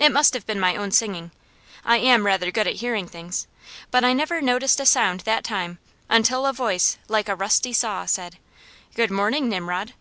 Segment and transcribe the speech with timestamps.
[0.00, 1.30] It must have been my own singing
[1.84, 3.46] I am rather good at hearing things,
[3.92, 5.78] but I never noticed a sound that time,
[6.10, 8.38] until a voice like a rusty saw said:
[8.96, 9.92] "Good morning, Nimrod!"